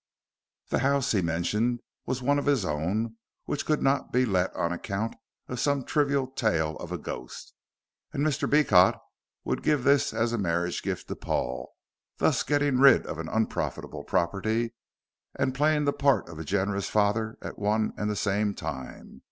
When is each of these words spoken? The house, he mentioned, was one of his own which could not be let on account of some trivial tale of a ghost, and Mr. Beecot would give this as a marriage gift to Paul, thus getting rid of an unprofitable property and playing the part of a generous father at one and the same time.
The 0.69 0.79
house, 0.79 1.11
he 1.11 1.21
mentioned, 1.21 1.79
was 2.07 2.23
one 2.23 2.39
of 2.39 2.47
his 2.47 2.65
own 2.65 3.17
which 3.45 3.67
could 3.67 3.83
not 3.83 4.11
be 4.11 4.25
let 4.25 4.51
on 4.55 4.73
account 4.73 5.15
of 5.47 5.59
some 5.59 5.83
trivial 5.83 6.25
tale 6.25 6.75
of 6.77 6.91
a 6.91 6.97
ghost, 6.97 7.53
and 8.11 8.25
Mr. 8.25 8.49
Beecot 8.49 8.99
would 9.43 9.61
give 9.61 9.83
this 9.83 10.11
as 10.11 10.33
a 10.33 10.39
marriage 10.39 10.81
gift 10.81 11.07
to 11.09 11.15
Paul, 11.15 11.71
thus 12.17 12.41
getting 12.41 12.79
rid 12.79 13.05
of 13.05 13.19
an 13.19 13.29
unprofitable 13.29 14.03
property 14.03 14.73
and 15.35 15.53
playing 15.53 15.85
the 15.85 15.93
part 15.93 16.27
of 16.27 16.39
a 16.39 16.43
generous 16.43 16.89
father 16.89 17.37
at 17.43 17.59
one 17.59 17.93
and 17.95 18.09
the 18.09 18.15
same 18.15 18.55
time. 18.55 19.19